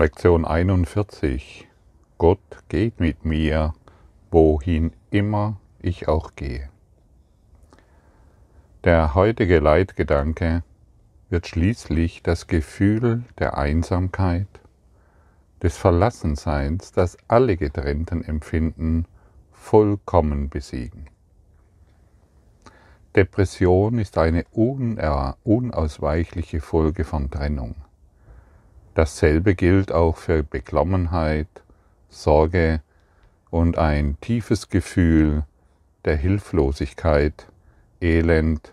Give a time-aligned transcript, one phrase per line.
[0.00, 1.68] Lektion 41.
[2.16, 2.38] Gott
[2.70, 3.74] geht mit mir,
[4.30, 6.70] wohin immer ich auch gehe.
[8.84, 10.62] Der heutige Leitgedanke
[11.28, 14.48] wird schließlich das Gefühl der Einsamkeit,
[15.62, 19.04] des Verlassenseins, das alle Getrennten empfinden,
[19.52, 21.10] vollkommen besiegen.
[23.14, 24.46] Depression ist eine
[25.44, 27.74] unausweichliche Folge von Trennung.
[28.94, 31.48] Dasselbe gilt auch für Beklommenheit,
[32.08, 32.82] Sorge
[33.50, 35.44] und ein tiefes Gefühl
[36.04, 37.46] der Hilflosigkeit,
[38.00, 38.72] Elend,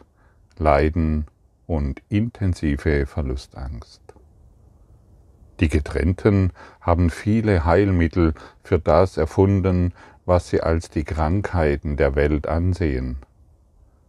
[0.57, 1.27] Leiden
[1.67, 4.01] und intensive Verlustangst.
[5.59, 9.93] Die Getrennten haben viele Heilmittel für das erfunden,
[10.25, 13.17] was sie als die Krankheiten der Welt ansehen.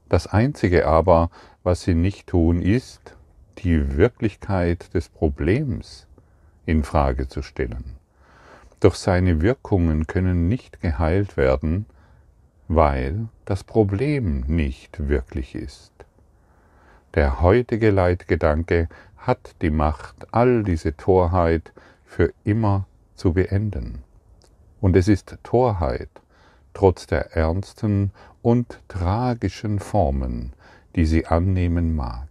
[0.09, 1.31] Das Einzige aber,
[1.63, 3.17] was sie nicht tun, ist,
[3.59, 6.07] die Wirklichkeit des Problems
[6.67, 7.97] in Frage zu stellen.
[8.81, 11.87] Doch seine Wirkungen können nicht geheilt werden,
[12.69, 15.93] weil das Problem nicht wirklich ist.
[17.15, 21.73] Der heutige Leitgedanke hat die Macht, all diese Torheit
[22.05, 24.05] für immer zu beenden.
[24.81, 26.11] Und es ist Torheit,
[26.75, 30.53] trotz der ernsten und tragischen Formen,
[30.95, 32.28] die sie annehmen mag.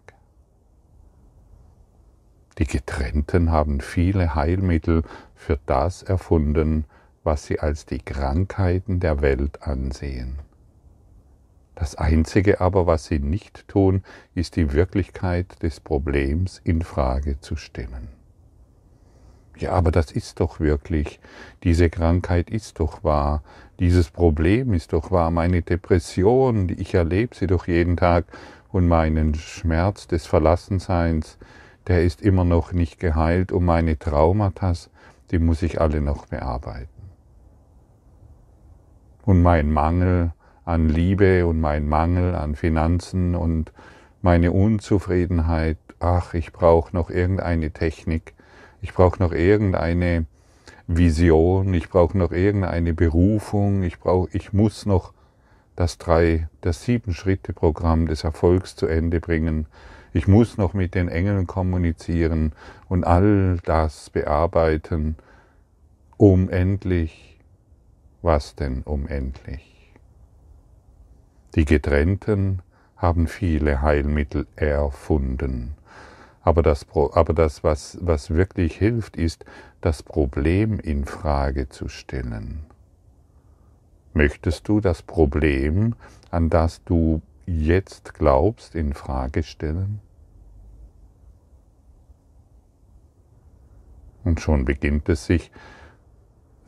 [2.57, 5.03] Die Getrennten haben viele Heilmittel
[5.35, 6.85] für das erfunden,
[7.23, 10.39] was sie als die Krankheiten der Welt ansehen.
[11.75, 17.55] Das Einzige aber, was sie nicht tun, ist die Wirklichkeit des Problems in Frage zu
[17.55, 18.07] stellen.
[19.59, 21.19] Ja, aber das ist doch wirklich,
[21.63, 23.43] diese Krankheit ist doch wahr,
[23.79, 28.25] dieses Problem ist doch wahr, meine Depression, ich erlebe sie doch jeden Tag
[28.69, 31.37] und meinen Schmerz des Verlassenseins,
[31.87, 34.73] der ist immer noch nicht geheilt und meine Traumata,
[35.31, 36.89] die muss ich alle noch bearbeiten.
[39.23, 40.31] Und mein Mangel
[40.65, 43.71] an Liebe und mein Mangel an Finanzen und
[44.21, 48.33] meine Unzufriedenheit, ach, ich brauche noch irgendeine Technik,
[48.81, 50.25] ich brauche noch irgendeine
[50.87, 55.13] Vision, ich brauche noch irgendeine Berufung, ich brauche, ich muss noch
[55.77, 59.67] das drei, das sieben Schritte Programm des Erfolgs zu Ende bringen,
[60.11, 62.53] ich muss noch mit den Engeln kommunizieren
[62.89, 65.15] und all das bearbeiten,
[66.17, 67.39] um endlich,
[68.23, 69.93] was denn um endlich?
[71.53, 72.63] Die Getrennten
[72.95, 75.75] haben viele Heilmittel erfunden.
[76.41, 79.45] Aber das, aber das was, was wirklich hilft, ist,
[79.81, 82.65] das Problem in Frage zu stellen.
[84.17, 85.93] Möchtest du das Problem,
[86.31, 89.99] an das du jetzt glaubst, in Frage stellen?
[94.23, 95.51] Und schon beginnt es sich,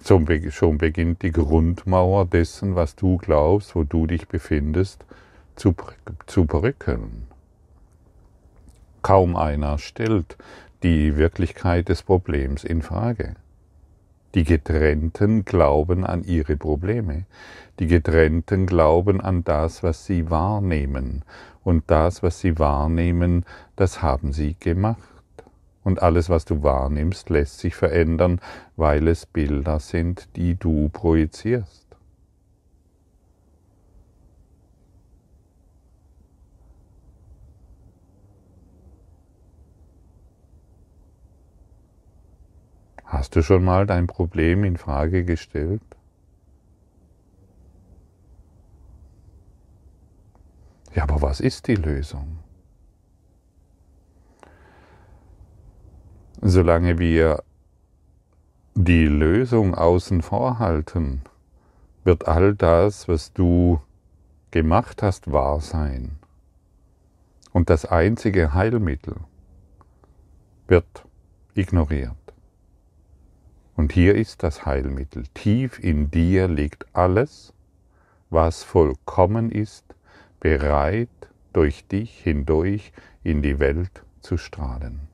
[0.04, 5.04] schon beginnt die Grundmauer dessen, was du glaubst, wo du dich befindest,
[5.56, 5.74] zu,
[6.28, 7.26] zu brücken.
[9.02, 10.38] Kaum einer stellt
[10.84, 13.34] die Wirklichkeit des Problems in Frage.
[14.35, 17.25] Die Getrennten glauben an ihre Probleme.
[17.79, 21.23] Die Getrennten glauben an das, was sie wahrnehmen.
[21.63, 23.44] Und das, was sie wahrnehmen,
[23.75, 25.00] das haben sie gemacht.
[25.84, 28.39] Und alles, was du wahrnimmst, lässt sich verändern,
[28.75, 31.88] weil es Bilder sind, die du projizierst.
[43.09, 45.81] Hast du schon mal dein Problem in Frage gestellt?
[50.94, 52.38] Ja, aber was ist die Lösung?
[56.40, 57.42] Solange wir
[58.75, 61.24] die Lösung außen vor halten,
[62.03, 63.81] wird all das, was du
[64.52, 66.19] gemacht hast, wahr sein.
[67.53, 69.16] Und das einzige Heilmittel
[70.68, 71.06] wird
[71.56, 72.14] ignoriert.
[73.80, 75.24] Und hier ist das Heilmittel.
[75.34, 77.54] Tief in dir liegt alles,
[78.30, 79.86] was vollkommen ist,
[80.42, 81.08] bereit
[81.54, 82.92] durch dich hindurch
[83.24, 85.08] in die Welt zu strahlen.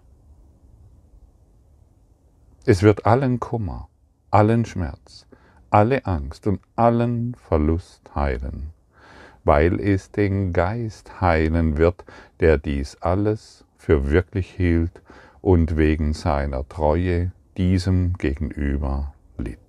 [2.66, 3.88] Es wird allen Kummer,
[4.32, 5.28] allen Schmerz,
[5.70, 8.72] alle Angst und allen Verlust heilen,
[9.44, 12.04] weil es den Geist heilen wird,
[12.40, 15.04] der dies alles für wirklich hielt
[15.42, 19.60] und wegen seiner Treue diesem gegenüber litt.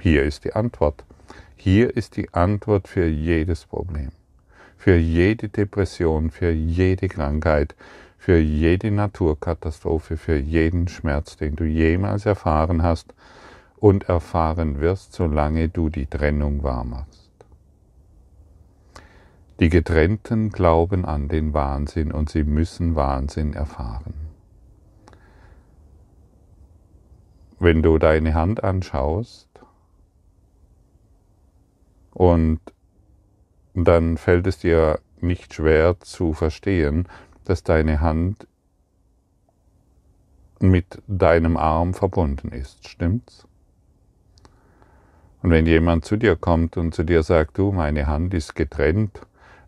[0.00, 1.04] Hier ist die Antwort.
[1.56, 4.10] Hier ist die Antwort für jedes Problem,
[4.76, 7.74] für jede Depression, für jede Krankheit,
[8.18, 13.14] für jede Naturkatastrophe, für jeden Schmerz, den du jemals erfahren hast
[13.76, 17.30] und erfahren wirst, solange du die Trennung wahrmachst.
[19.58, 24.25] Die Getrennten glauben an den Wahnsinn und sie müssen Wahnsinn erfahren.
[27.58, 29.48] Wenn du deine Hand anschaust
[32.12, 32.60] und
[33.74, 37.08] dann fällt es dir nicht schwer zu verstehen,
[37.44, 38.46] dass deine Hand
[40.60, 42.88] mit deinem Arm verbunden ist.
[42.88, 43.46] Stimmt's?
[45.42, 49.20] Und wenn jemand zu dir kommt und zu dir sagt, du, meine Hand ist getrennt,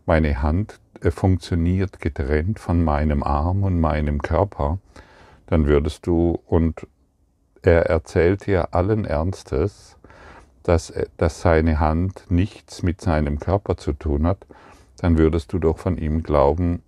[0.05, 4.79] meine Hand äh, funktioniert getrennt von meinem Arm und meinem Körper,
[5.45, 6.87] dann würdest du, und
[7.61, 9.97] er erzählt dir allen Ernstes,
[10.63, 14.45] dass, äh, dass seine Hand nichts mit seinem Körper zu tun hat,
[14.97, 16.81] dann würdest du doch von ihm glauben,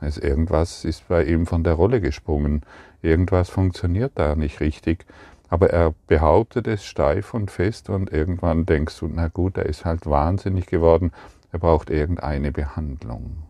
[0.00, 2.62] es irgendwas ist bei ihm von der Rolle gesprungen,
[3.02, 5.04] irgendwas funktioniert da nicht richtig,
[5.48, 9.84] aber er behauptet es steif und fest und irgendwann denkst du, na gut, er ist
[9.84, 11.12] halt wahnsinnig geworden,
[11.52, 13.49] er braucht irgendeine Behandlung.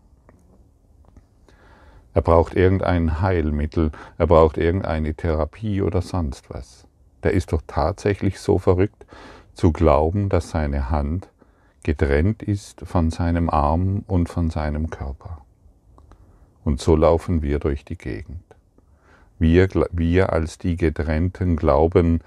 [2.13, 6.85] Er braucht irgendein Heilmittel, er braucht irgendeine Therapie oder sonst was.
[7.23, 9.05] Der ist doch tatsächlich so verrückt
[9.53, 11.29] zu glauben, dass seine Hand
[11.83, 15.41] getrennt ist von seinem Arm und von seinem Körper.
[16.63, 18.43] Und so laufen wir durch die Gegend.
[19.39, 22.19] Wir, wir als die Getrennten glauben,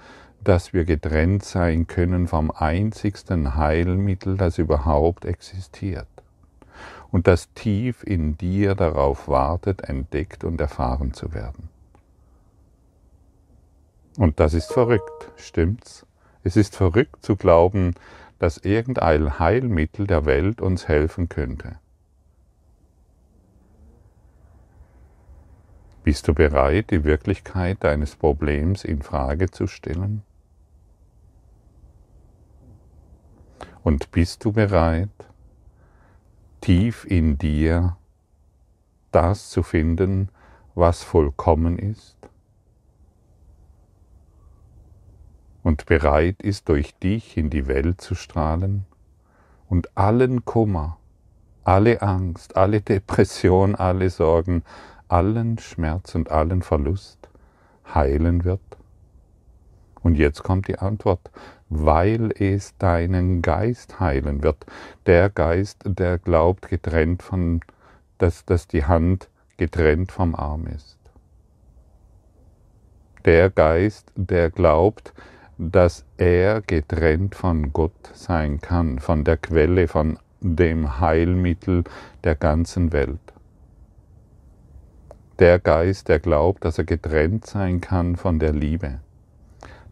[0.43, 6.07] dass wir getrennt sein können vom einzigsten Heilmittel, das überhaupt existiert
[7.15, 11.69] und das tief in dir darauf wartet, entdeckt und erfahren zu werden.
[14.17, 16.05] Und das ist verrückt, stimmt's?
[16.43, 17.93] Es ist verrückt zu glauben,
[18.37, 21.77] dass irgendein Heilmittel der Welt uns helfen könnte.
[26.03, 30.21] Bist du bereit, die Wirklichkeit deines Problems in Frage zu stellen?
[33.83, 35.07] Und bist du bereit,
[36.65, 37.95] tief in dir
[39.11, 40.29] das zu finden,
[40.73, 42.17] was vollkommen ist?
[45.61, 48.85] Und bereit ist, durch dich in die Welt zu strahlen
[49.69, 50.97] und allen Kummer,
[51.63, 54.63] alle Angst, alle Depression, alle Sorgen,
[55.07, 57.29] allen Schmerz und allen Verlust
[57.93, 58.59] heilen wird?
[60.01, 61.29] Und jetzt kommt die Antwort,
[61.83, 64.65] weil es deinen Geist heilen wird.
[65.05, 67.61] Der Geist, der glaubt getrennt von,
[68.17, 70.97] dass, dass die Hand getrennt vom Arm ist.
[73.25, 75.13] Der Geist, der glaubt,
[75.57, 81.83] dass er getrennt von Gott sein kann, von der Quelle, von dem Heilmittel
[82.23, 83.25] der ganzen Welt
[85.39, 88.99] der Geist, der glaubt, dass er getrennt sein kann von der Liebe,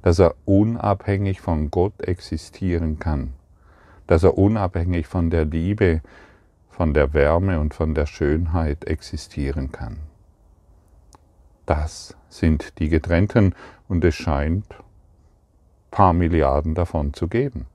[0.03, 3.33] dass er unabhängig von Gott existieren kann,
[4.05, 6.01] dass er unabhängig von der Liebe,
[6.69, 9.97] von der Wärme und von der Schönheit existieren kann.
[11.65, 13.55] Das sind die Getrennten
[13.87, 14.65] und es scheint
[15.89, 17.67] paar Milliarden davon zu geben,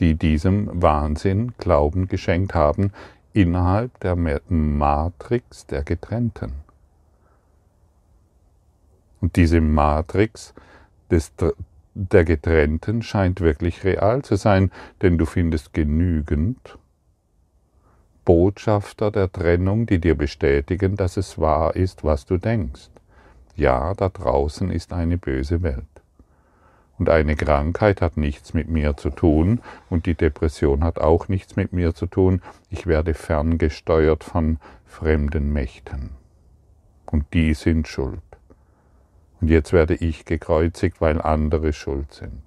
[0.00, 2.92] die diesem Wahnsinn Glauben geschenkt haben
[3.32, 6.54] innerhalb der Matrix der Getrennten.
[9.20, 10.54] Und diese Matrix
[11.10, 11.32] des,
[11.94, 14.70] der Getrennten scheint wirklich real zu sein,
[15.02, 16.78] denn du findest genügend
[18.24, 22.90] Botschafter der Trennung, die dir bestätigen, dass es wahr ist, was du denkst.
[23.56, 25.86] Ja, da draußen ist eine böse Welt.
[26.98, 31.56] Und eine Krankheit hat nichts mit mir zu tun und die Depression hat auch nichts
[31.56, 32.42] mit mir zu tun.
[32.70, 36.10] Ich werde ferngesteuert von fremden Mächten.
[37.06, 38.27] Und die sind schuld.
[39.40, 42.42] Und jetzt werde ich gekreuzigt, weil andere schuld sind.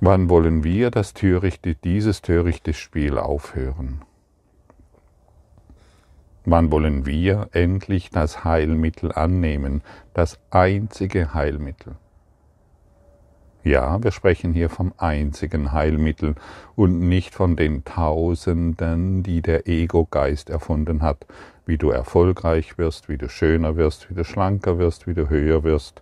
[0.00, 4.00] Wann wollen wir das törichte, dieses törichte Spiel aufhören?
[6.46, 9.82] Wann wollen wir endlich das Heilmittel annehmen,
[10.14, 11.96] das einzige Heilmittel?
[13.62, 16.34] Ja, wir sprechen hier vom einzigen Heilmittel
[16.76, 21.26] und nicht von den Tausenden, die der Ego-Geist erfunden hat,
[21.66, 25.62] wie du erfolgreich wirst, wie du schöner wirst, wie du schlanker wirst, wie du höher
[25.62, 26.00] wirst,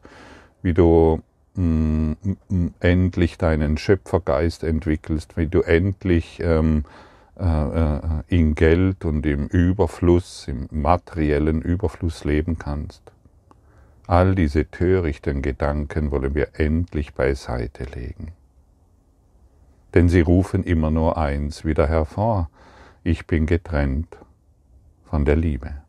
[0.62, 1.20] wie du
[1.56, 2.12] mm,
[2.48, 6.84] mm, endlich deinen Schöpfergeist entwickelst, wie du endlich ähm,
[7.40, 13.02] äh, äh, in Geld und im Überfluss, im materiellen Überfluss leben kannst.
[14.08, 18.32] All diese törichten Gedanken wollen wir endlich beiseite legen.
[19.92, 22.48] Denn sie rufen immer nur eins wieder hervor,
[23.04, 24.16] ich bin getrennt
[25.04, 25.82] von der Liebe.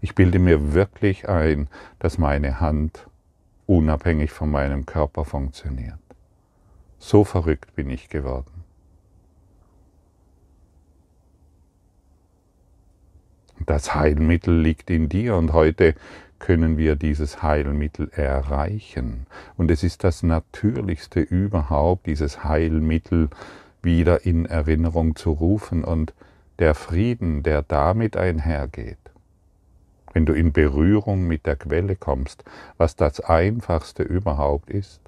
[0.00, 1.66] Ich bilde mir wirklich ein,
[1.98, 3.08] dass meine Hand
[3.66, 5.98] unabhängig von meinem Körper funktioniert.
[7.00, 8.62] So verrückt bin ich geworden.
[13.66, 15.96] Das Heilmittel liegt in dir und heute
[16.44, 19.26] können wir dieses Heilmittel erreichen.
[19.56, 23.30] Und es ist das Natürlichste überhaupt, dieses Heilmittel
[23.80, 26.12] wieder in Erinnerung zu rufen und
[26.58, 28.98] der Frieden, der damit einhergeht.
[30.12, 32.44] Wenn du in Berührung mit der Quelle kommst,
[32.76, 35.00] was das Einfachste überhaupt ist,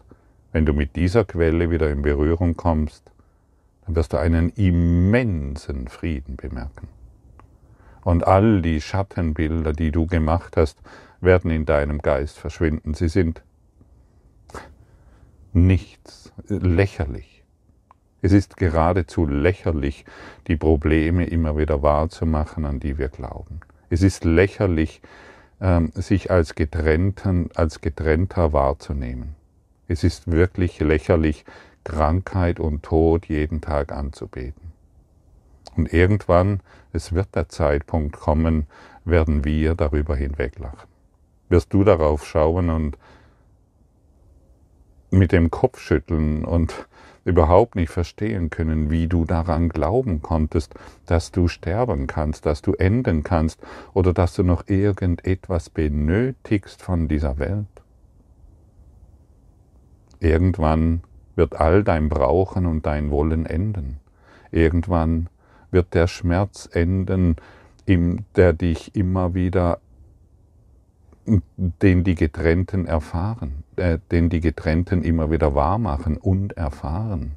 [0.52, 3.10] wenn du mit dieser Quelle wieder in Berührung kommst,
[3.84, 6.88] dann wirst du einen immensen Frieden bemerken.
[8.04, 10.78] Und all die Schattenbilder, die du gemacht hast,
[11.26, 12.94] werden in deinem Geist verschwinden.
[12.94, 13.42] Sie sind
[15.52, 17.44] nichts, lächerlich.
[18.22, 20.06] Es ist geradezu lächerlich,
[20.46, 23.60] die Probleme immer wieder wahrzumachen, an die wir glauben.
[23.90, 25.02] Es ist lächerlich,
[25.60, 29.36] ähm, sich als, getrennten, als getrennter wahrzunehmen.
[29.88, 31.44] Es ist wirklich lächerlich,
[31.84, 34.72] Krankheit und Tod jeden Tag anzubeten.
[35.76, 36.60] Und irgendwann,
[36.92, 38.66] es wird der Zeitpunkt kommen,
[39.04, 40.95] werden wir darüber hinweglachen
[41.48, 42.98] wirst du darauf schauen und
[45.10, 46.86] mit dem Kopf schütteln und
[47.24, 50.74] überhaupt nicht verstehen können, wie du daran glauben konntest,
[51.06, 53.60] dass du sterben kannst, dass du enden kannst
[53.94, 57.66] oder dass du noch irgendetwas benötigst von dieser Welt.
[60.20, 61.02] Irgendwann
[61.34, 63.98] wird all dein Brauchen und dein Wollen enden.
[64.50, 65.28] Irgendwann
[65.70, 67.36] wird der Schmerz enden,
[68.36, 69.80] der dich immer wieder
[71.26, 77.32] den die Getrennten erfahren, äh, den die Getrennten immer wieder wahrmachen und erfahren.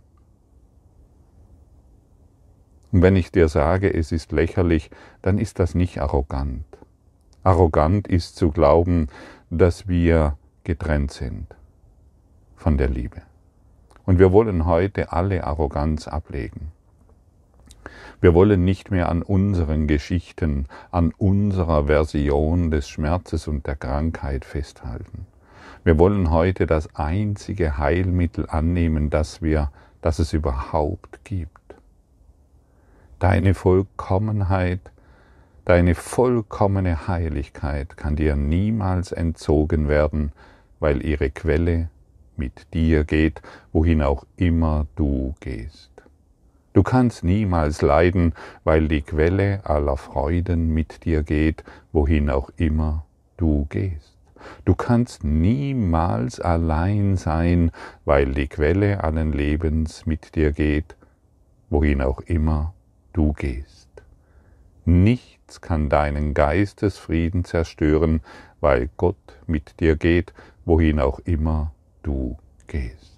[2.91, 4.89] Und wenn ich dir sage, es ist lächerlich,
[5.21, 6.65] dann ist das nicht arrogant.
[7.43, 9.07] Arrogant ist zu glauben,
[9.49, 11.47] dass wir getrennt sind
[12.55, 13.21] von der Liebe.
[14.05, 16.71] Und wir wollen heute alle Arroganz ablegen.
[18.21, 24.45] Wir wollen nicht mehr an unseren Geschichten, an unserer Version des Schmerzes und der Krankheit
[24.45, 25.25] festhalten.
[25.83, 31.49] Wir wollen heute das einzige Heilmittel annehmen, das wir, das es überhaupt gibt.
[33.19, 34.81] Deine Vollkommenheit,
[35.65, 40.31] deine vollkommene Heiligkeit kann dir niemals entzogen werden,
[40.79, 41.89] weil ihre Quelle
[42.35, 43.41] mit dir geht,
[43.71, 45.88] wohin auch immer du gehst.
[46.73, 48.33] Du kannst niemals leiden,
[48.63, 53.05] weil die Quelle aller Freuden mit dir geht, wohin auch immer
[53.37, 54.17] du gehst.
[54.65, 57.71] Du kannst niemals allein sein,
[58.05, 60.95] weil die Quelle allen Lebens mit dir geht,
[61.69, 62.73] wohin auch immer
[63.13, 63.89] du gehst.
[64.85, 68.21] Nichts kann deinen Geistesfrieden zerstören,
[68.59, 70.33] weil Gott mit dir geht,
[70.65, 71.73] wohin auch immer
[72.03, 73.08] du gehst.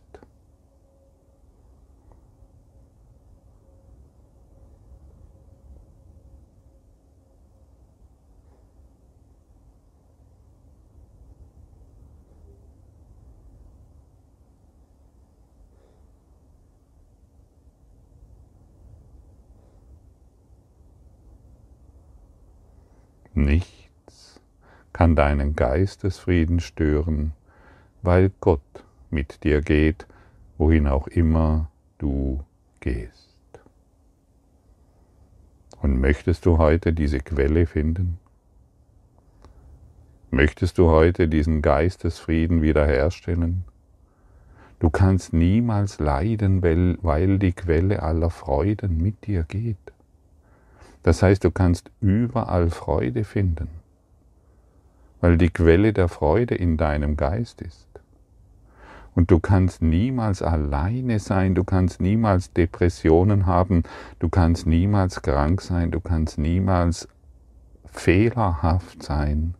[23.45, 24.39] Nichts
[24.93, 27.33] kann deinen Geistesfrieden stören,
[28.03, 28.61] weil Gott
[29.09, 30.05] mit dir geht,
[30.59, 32.43] wohin auch immer du
[32.81, 33.29] gehst.
[35.81, 38.19] Und möchtest du heute diese Quelle finden?
[40.29, 43.63] Möchtest du heute diesen Geistesfrieden wiederherstellen?
[44.77, 49.77] Du kannst niemals leiden, weil, die Quelle aller Freuden mit dir geht.
[51.03, 53.69] Das heißt, du kannst überall Freude finden,
[55.19, 57.87] weil die Quelle der Freude in deinem Geist ist.
[59.13, 63.83] Und du kannst niemals alleine sein, du kannst niemals Depressionen haben,
[64.19, 67.09] du kannst niemals krank sein, du kannst niemals
[67.85, 69.55] fehlerhaft sein,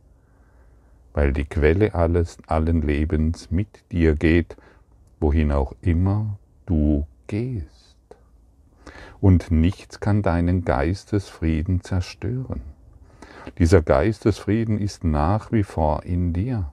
[1.14, 4.56] weil die Quelle alles, allen Lebens mit dir geht,
[5.20, 7.91] wohin auch immer du gehst
[9.22, 12.62] und nichts kann deinen Geistesfrieden zerstören.
[13.60, 16.72] Dieser Geistesfrieden ist nach wie vor in dir.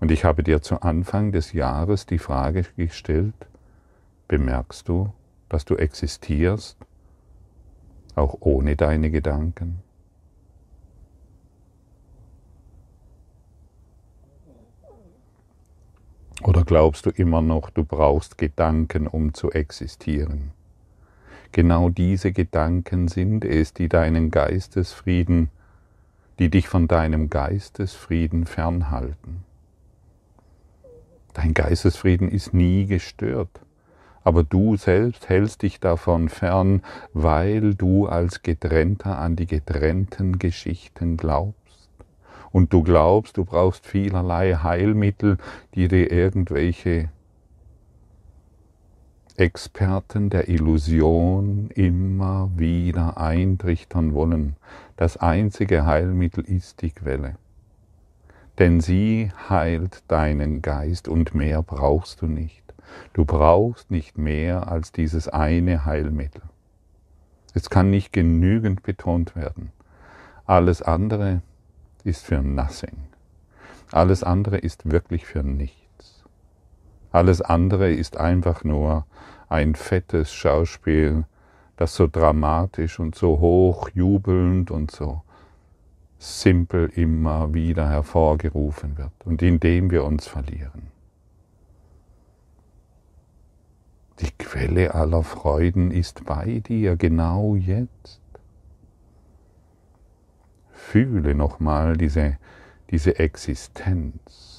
[0.00, 3.34] Und ich habe dir zu Anfang des Jahres die Frage gestellt,
[4.28, 5.12] bemerkst du,
[5.48, 6.78] dass du existierst,
[8.14, 9.80] auch ohne deine Gedanken?
[16.42, 20.52] Oder glaubst du immer noch, du brauchst Gedanken, um zu existieren?
[21.54, 25.50] Genau diese Gedanken sind es, die deinen Geistesfrieden,
[26.40, 29.44] die dich von deinem Geistesfrieden fernhalten.
[31.32, 33.60] Dein Geistesfrieden ist nie gestört,
[34.24, 36.82] aber du selbst hältst dich davon fern,
[37.12, 41.88] weil du als Getrennter an die getrennten Geschichten glaubst.
[42.50, 45.38] Und du glaubst, du brauchst vielerlei Heilmittel,
[45.76, 47.10] die dir irgendwelche
[49.36, 54.54] Experten der Illusion immer wieder eintrichtern wollen.
[54.96, 57.34] Das einzige Heilmittel ist die Quelle.
[58.60, 62.62] Denn sie heilt deinen Geist und mehr brauchst du nicht.
[63.12, 66.42] Du brauchst nicht mehr als dieses eine Heilmittel.
[67.54, 69.72] Es kann nicht genügend betont werden.
[70.46, 71.42] Alles andere
[72.04, 73.08] ist für nothing.
[73.90, 75.83] Alles andere ist wirklich für nichts.
[77.14, 79.06] Alles andere ist einfach nur
[79.48, 81.26] ein fettes Schauspiel,
[81.76, 85.22] das so dramatisch und so hoch jubelnd und so
[86.18, 90.88] simpel immer wieder hervorgerufen wird und in dem wir uns verlieren.
[94.18, 98.20] Die Quelle aller Freuden ist bei dir genau jetzt.
[100.72, 102.38] Fühle nochmal diese,
[102.90, 104.53] diese Existenz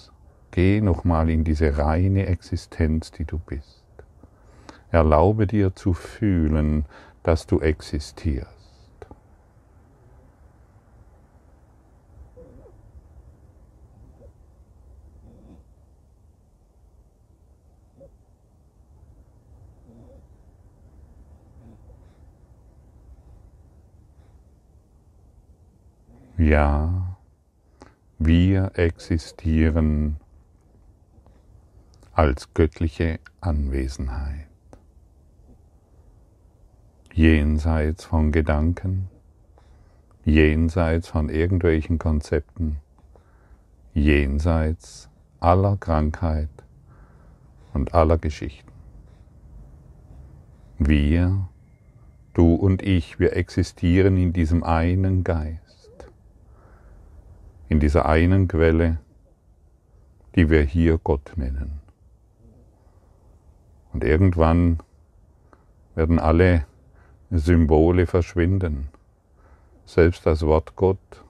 [0.56, 3.84] Geh nochmal in diese reine Existenz, die du bist.
[4.90, 6.86] Erlaube dir zu fühlen,
[7.24, 8.48] dass du existierst.
[26.38, 27.18] Ja,
[28.20, 30.16] wir existieren
[32.16, 34.48] als göttliche Anwesenheit.
[37.12, 39.10] Jenseits von Gedanken,
[40.24, 42.78] jenseits von irgendwelchen Konzepten,
[43.94, 45.10] jenseits
[45.42, 46.48] aller Krankheit
[47.74, 48.72] und aller Geschichten.
[50.80, 51.50] Wir,
[52.34, 56.08] du und ich, wir existieren in diesem einen Geist,
[57.68, 59.00] in dieser einen Quelle,
[60.36, 61.85] die wir hier Gott nennen.
[63.96, 64.80] Und irgendwann
[65.96, 66.66] werden alle
[67.32, 68.90] Symbole verschwinden.
[69.86, 71.24] Selbst das Wort Gott,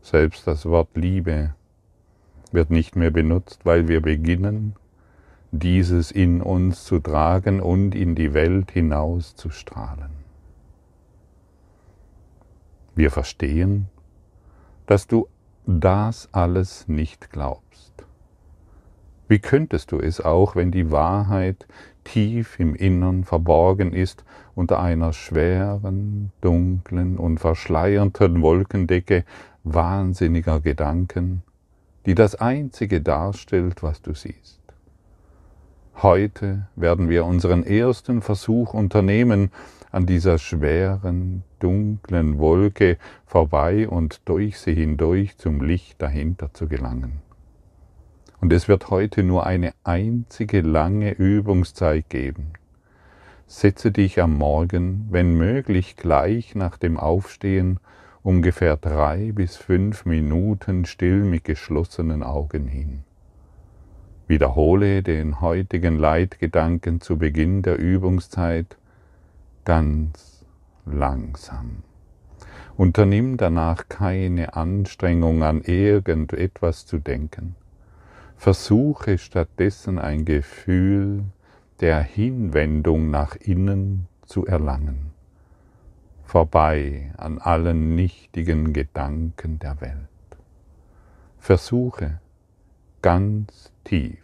[0.00, 1.54] selbst das Wort Liebe
[2.52, 4.76] wird nicht mehr benutzt, weil wir beginnen,
[5.50, 10.12] dieses in uns zu tragen und in die Welt hinaus zu strahlen.
[12.94, 13.88] Wir verstehen,
[14.86, 15.28] dass du
[15.66, 17.91] das alles nicht glaubst.
[19.32, 21.66] Wie könntest du es auch, wenn die Wahrheit
[22.04, 29.24] tief im Innern verborgen ist unter einer schweren, dunklen und verschleierten Wolkendecke
[29.64, 31.42] wahnsinniger Gedanken,
[32.04, 34.60] die das Einzige darstellt, was du siehst.
[36.02, 39.50] Heute werden wir unseren ersten Versuch unternehmen,
[39.90, 47.22] an dieser schweren, dunklen Wolke vorbei und durch sie hindurch zum Licht dahinter zu gelangen.
[48.42, 52.54] Und es wird heute nur eine einzige lange Übungszeit geben.
[53.46, 57.78] Setze dich am Morgen, wenn möglich gleich nach dem Aufstehen,
[58.24, 63.04] ungefähr drei bis fünf Minuten still mit geschlossenen Augen hin.
[64.26, 68.76] Wiederhole den heutigen Leitgedanken zu Beginn der Übungszeit
[69.64, 70.44] ganz
[70.84, 71.84] langsam.
[72.76, 77.54] Unternimm danach keine Anstrengung an irgendetwas zu denken.
[78.42, 81.22] Versuche stattdessen ein Gefühl
[81.78, 85.12] der Hinwendung nach innen zu erlangen,
[86.24, 90.08] vorbei an allen nichtigen Gedanken der Welt.
[91.38, 92.18] Versuche
[93.00, 94.18] ganz tief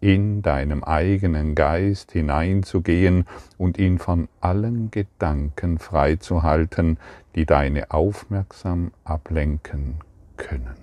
[0.00, 3.26] in deinem eigenen Geist hineinzugehen
[3.58, 6.98] und ihn von allen Gedanken freizuhalten,
[7.34, 9.96] die deine Aufmerksam ablenken
[10.38, 10.81] können.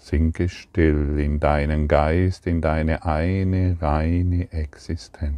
[0.00, 5.36] Sinke still in deinen Geist, in deine eine reine Existenz.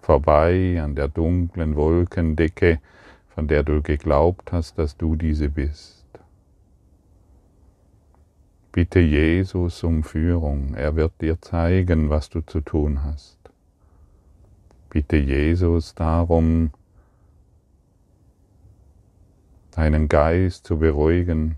[0.00, 2.80] Vorbei an der dunklen Wolkendecke,
[3.34, 6.06] von der du geglaubt hast, dass du diese bist.
[8.70, 13.38] Bitte Jesus um Führung, er wird dir zeigen, was du zu tun hast.
[14.88, 16.70] Bitte Jesus darum,
[19.72, 21.56] deinen Geist zu beruhigen,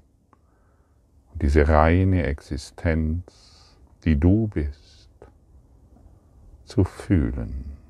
[1.40, 5.08] diese reine Existenz, die du bist,
[6.64, 7.80] zu fühlen.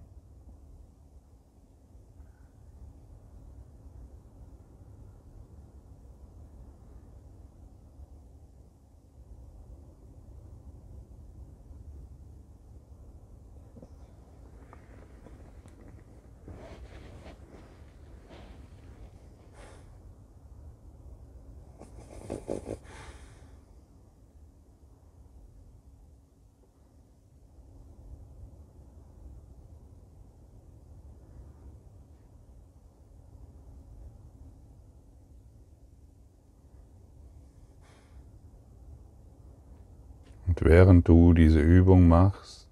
[40.50, 40.62] Und
[41.00, 42.68] während du diese Übung machst,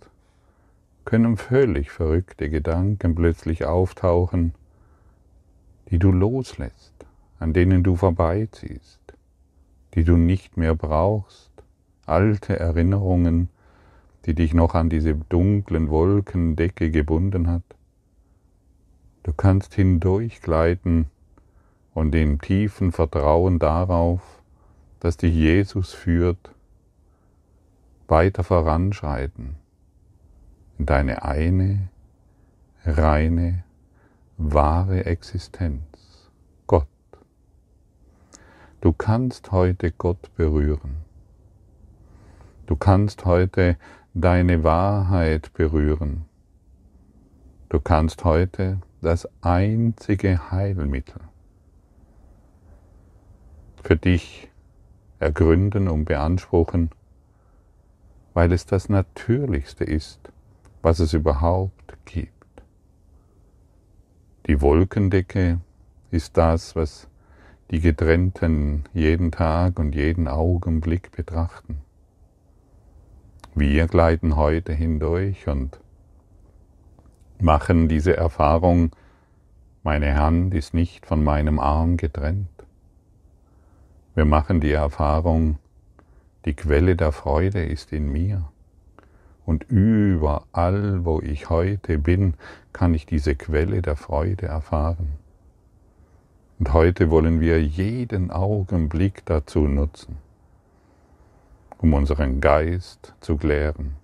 [1.07, 4.53] können völlig verrückte Gedanken plötzlich auftauchen,
[5.91, 6.93] die du loslässt,
[7.39, 9.01] an denen du vorbeiziehst,
[9.95, 11.51] die du nicht mehr brauchst,
[12.05, 13.49] alte Erinnerungen,
[14.27, 17.63] die dich noch an diese dunklen Wolkendecke gebunden hat.
[19.23, 21.07] Du kannst hindurchgleiten
[21.95, 24.21] und in tiefen Vertrauen darauf,
[25.01, 26.51] dass dich Jesus führt
[28.09, 29.57] weiter voranschreiten
[30.79, 31.89] in deine eine,
[32.85, 33.65] reine,
[34.37, 36.31] wahre Existenz,
[36.67, 36.87] Gott.
[38.81, 40.97] Du kannst heute Gott berühren.
[42.67, 43.77] Du kannst heute
[44.15, 46.25] deine Wahrheit berühren.
[47.69, 51.21] Du kannst heute das einzige Heilmittel
[53.83, 54.49] für dich
[55.19, 56.91] ergründen und beanspruchen,
[58.39, 60.21] weil es das Natürlichste ist,
[60.81, 62.63] was es überhaupt gibt.
[64.47, 65.59] Die Wolkendecke
[66.13, 67.09] ist das, was
[67.73, 71.79] die Getrennten jeden Tag und jeden Augenblick betrachten.
[73.57, 75.81] Wir gleiten heute hindurch und
[77.41, 78.95] machen diese Erfahrung,
[79.83, 82.47] meine Hand ist nicht von meinem Arm getrennt.
[84.15, 85.59] Wir machen die Erfahrung,
[86.49, 88.43] die Quelle der Freude ist in mir.
[89.45, 92.33] Und überall, wo ich heute bin,
[92.73, 95.11] kann ich diese Quelle der Freude erfahren.
[96.59, 100.17] Und heute wollen wir jeden Augenblick dazu nutzen,
[101.77, 103.97] um unseren Geist zu klären.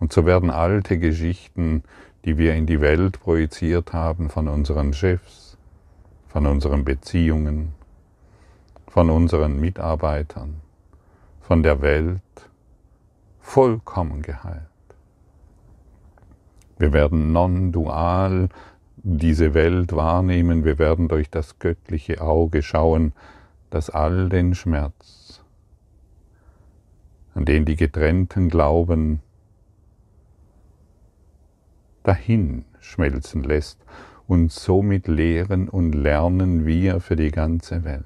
[0.00, 1.82] Und so werden alte Geschichten,
[2.26, 5.56] die wir in die Welt projiziert haben, von unseren Chefs,
[6.26, 7.72] von unseren Beziehungen,
[8.86, 10.67] von unseren Mitarbeitern,
[11.48, 12.20] von der Welt
[13.40, 14.68] vollkommen geheilt.
[16.76, 18.50] Wir werden non-dual
[18.96, 23.14] diese Welt wahrnehmen, wir werden durch das göttliche Auge schauen,
[23.70, 25.42] das all den Schmerz,
[27.32, 29.22] an den die Getrennten glauben,
[32.02, 33.82] dahin schmelzen lässt
[34.26, 38.04] und somit lehren und lernen wir für die ganze Welt.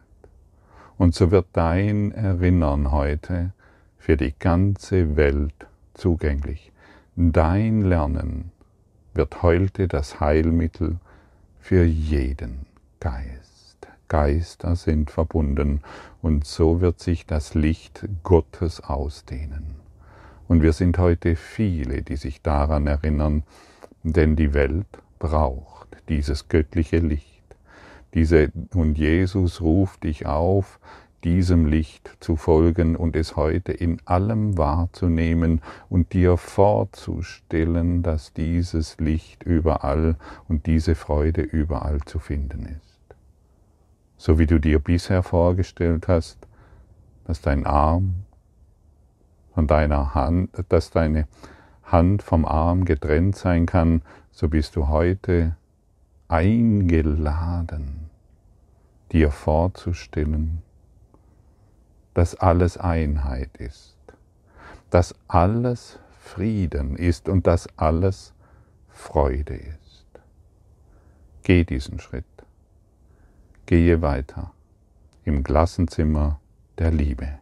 [1.02, 3.52] Und so wird dein Erinnern heute
[3.98, 6.70] für die ganze Welt zugänglich.
[7.16, 8.52] Dein Lernen
[9.12, 11.00] wird heute das Heilmittel
[11.58, 12.66] für jeden
[13.00, 13.88] Geist.
[14.06, 15.80] Geister sind verbunden
[16.22, 19.74] und so wird sich das Licht Gottes ausdehnen.
[20.46, 23.42] Und wir sind heute viele, die sich daran erinnern,
[24.04, 24.86] denn die Welt
[25.18, 27.31] braucht dieses göttliche Licht.
[28.14, 30.78] Diese, und Jesus ruft dich auf,
[31.24, 38.98] diesem Licht zu folgen und es heute in allem wahrzunehmen und dir vorzustellen, dass dieses
[38.98, 40.16] Licht überall
[40.48, 42.98] und diese Freude überall zu finden ist.
[44.16, 46.38] So wie du dir bisher vorgestellt hast,
[47.24, 48.14] dass dein Arm
[49.54, 51.28] von deiner Hand, dass deine
[51.84, 55.56] Hand vom Arm getrennt sein kann, so bist du heute
[56.32, 58.08] eingeladen
[59.12, 60.62] dir vorzustellen,
[62.14, 63.98] dass alles Einheit ist,
[64.88, 68.32] dass alles Frieden ist und dass alles
[68.88, 70.06] Freude ist.
[71.42, 72.24] Geh diesen Schritt.
[73.66, 74.54] Gehe weiter
[75.24, 76.40] im Klassenzimmer
[76.78, 77.41] der Liebe.